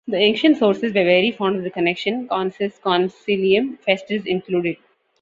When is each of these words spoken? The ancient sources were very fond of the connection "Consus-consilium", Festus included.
The 0.07 0.17
ancient 0.17 0.57
sources 0.57 0.95
were 0.95 1.03
very 1.05 1.29
fond 1.29 1.57
of 1.57 1.63
the 1.63 1.69
connection 1.69 2.27
"Consus-consilium", 2.27 3.77
Festus 3.81 4.25
included. 4.25 4.77